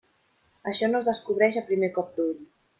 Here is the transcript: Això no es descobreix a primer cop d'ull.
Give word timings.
Això 0.71 0.89
no 0.95 1.03
es 1.05 1.11
descobreix 1.11 1.61
a 1.61 1.65
primer 1.71 1.93
cop 2.01 2.13
d'ull. 2.19 2.37